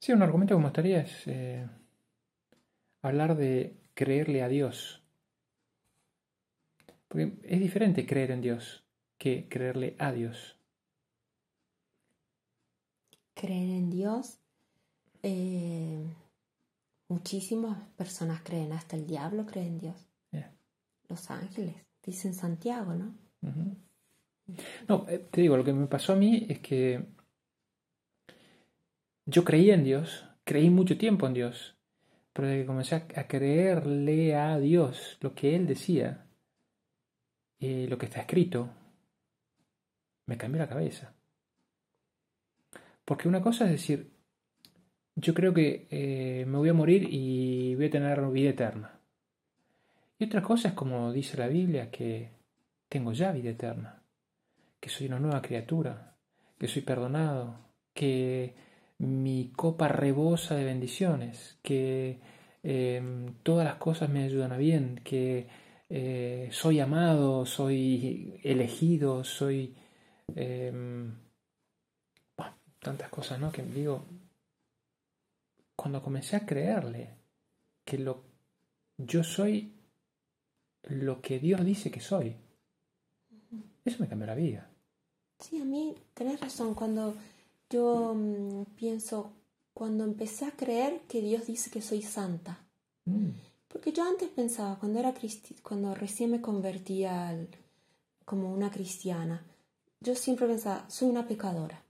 [0.00, 1.68] Sí, un argumento que me gustaría es eh,
[3.02, 5.02] hablar de creerle a Dios.
[7.08, 8.84] Porque es diferente creer en Dios
[9.18, 10.56] que creerle a Dios.
[13.34, 14.38] Creer en Dios.
[15.22, 16.04] eh,
[17.08, 19.96] muchísimas personas creen, hasta el diablo cree en Dios.
[20.30, 20.52] Yeah.
[21.08, 23.14] Los ángeles, dicen Santiago, ¿no?
[24.88, 27.04] No, eh, te digo, lo que me pasó a mí es que
[29.28, 31.76] yo creía en Dios, creí mucho tiempo en Dios,
[32.32, 36.24] pero desde que comencé a, creerle a Dios lo que Él decía,
[37.58, 38.70] y lo que está escrito,
[40.24, 41.12] me cambió la cabeza.
[43.04, 44.12] Porque una cosa es decir,
[45.14, 48.98] yo creo que eh, me voy a morir y voy a tener vida eterna.
[50.18, 52.30] Y otra cosa es como dice la Biblia, que
[52.88, 54.02] tengo ya vida eterna,
[54.80, 56.16] que soy una nueva criatura,
[56.58, 57.58] que soy perdonado,
[57.92, 58.67] que
[58.98, 62.20] mi copa rebosa de bendiciones, que
[62.62, 63.02] eh,
[63.42, 65.48] todas las cosas me ayudan a bien, que
[65.88, 69.74] eh, soy amado, soy elegido, soy...
[70.34, 70.70] eh,
[72.36, 73.50] bueno, tantas cosas, ¿no?
[73.52, 74.04] Que digo,
[75.76, 77.14] cuando comencé a creerle
[77.84, 78.24] que lo,
[78.96, 79.72] yo soy
[80.82, 82.36] lo que Dios dice que soy,
[83.84, 84.68] eso me cambió la vida.
[85.38, 86.74] Sí, a mí tenés razón.
[86.74, 87.14] Cuando
[87.70, 89.32] yo mm, pienso,
[89.74, 92.66] cuando empecé a creer que Dios dice que soy santa.
[93.04, 93.30] Mm,
[93.68, 97.48] Porque yo antes pensaba, cuando era cristi- cuando recién me convertía al-
[98.24, 99.44] como una cristiana,
[100.00, 101.82] yo siempre pensaba, soy una pecadora.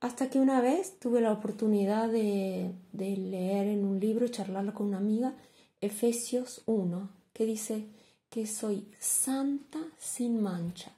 [0.00, 4.72] Hasta que una vez tuve la oportunidad de, de leer en un libro y charlarlo
[4.74, 5.34] con una amiga,
[5.80, 7.86] Efesios 1, que dice
[8.30, 10.92] que soy santa sin mancha.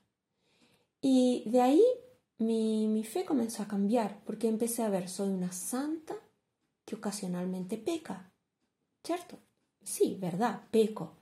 [1.00, 1.82] Y de ahí
[2.42, 6.14] mi, mi fe comenzó a cambiar, porque empecé a ver, soy una santa
[6.84, 8.30] que ocasionalmente peca.
[9.04, 9.38] ¿Cierto?
[9.82, 11.16] Sí, verdad, peco.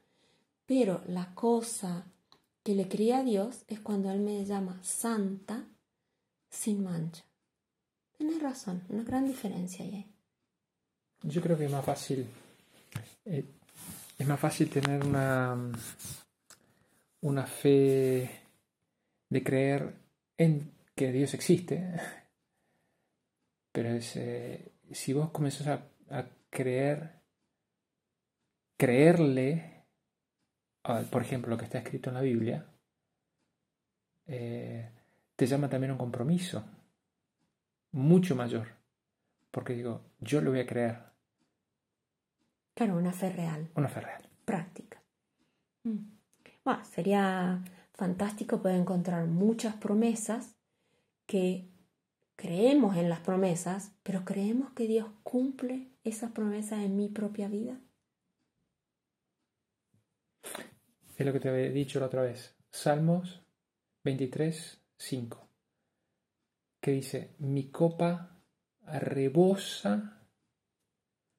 [0.67, 2.07] Pero la cosa
[2.63, 5.65] que le creí a Dios es cuando Él me llama santa
[6.51, 7.25] sin mancha.
[8.17, 10.07] Tienes razón, una gran diferencia ahí.
[11.23, 12.27] Yo creo que es más fácil.
[13.25, 13.45] eh,
[14.19, 15.57] es más fácil tener una,
[17.23, 18.31] una fe
[19.31, 19.95] de creer
[20.37, 21.95] en que Dios existe.
[23.73, 27.23] Pero es, eh, si vos comenzás a, a creer,
[28.77, 29.87] creerle,
[30.85, 32.67] a, por ejemplo, lo que está escrito en la Biblia,
[34.27, 34.91] eh,
[35.37, 36.63] te llama también a un compromiso
[37.93, 38.69] mucho mayor.
[39.51, 40.99] Porque digo, yo lo voy a creer,
[42.75, 44.23] Claro, una fe real, una fe real.
[44.45, 45.03] práctica.
[45.85, 46.19] Mm.
[46.63, 47.63] Bueno, sería
[47.95, 50.60] fantástico poder encontrar muchas promesas
[51.31, 51.71] que
[52.35, 57.81] creemos en las promesas, pero creemos que Dios cumple esas promesas en mi propia vida.
[61.17, 62.57] Es lo que te había dicho la otra vez.
[62.73, 63.45] Salmos
[64.03, 65.49] 23, 5.
[66.81, 68.43] Que dice, mi copa
[68.83, 70.27] rebosa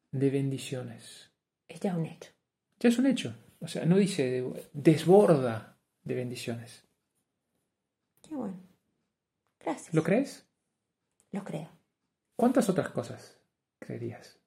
[0.10, 1.34] de bendiciones.
[1.68, 2.32] Es ya un hecho.
[2.80, 3.36] Ya es un hecho.
[3.60, 6.88] O sea, no dice desborda de bendiciones.
[8.22, 8.71] Qué bueno.
[9.64, 9.94] Gracias.
[9.94, 10.48] ¿Lo crees?
[11.32, 11.70] Lo creo.
[12.36, 13.40] ¿Cuántas otras cosas
[13.80, 14.41] creerías?